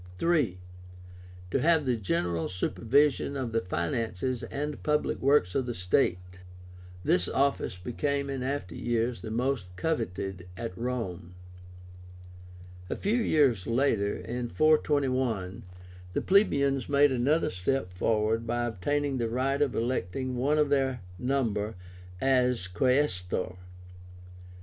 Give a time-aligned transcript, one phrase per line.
[0.19, 0.57] III.
[1.51, 6.39] To have the general supervision of the finances and public works of the state.
[7.03, 11.35] This office became in after years the most coveted at Rome.
[12.89, 15.61] A few years later, in 421,
[16.13, 21.01] the plebeians made another step forward by obtaining the right of electing one of their
[21.19, 21.75] number
[22.19, 23.55] as Quaestor.